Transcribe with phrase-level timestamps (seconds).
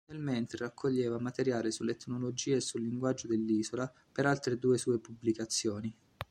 [0.07, 5.95] Nel mentre, raccoglieva materiale sull'etnologia e sul linguaggio dell'isola per altre due sue pubblicazioni.